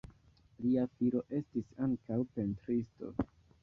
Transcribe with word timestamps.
Lia 0.63 0.85
filo 0.95 1.23
estis 1.41 1.71
ankaŭ 1.91 2.21
pentristo. 2.35 3.17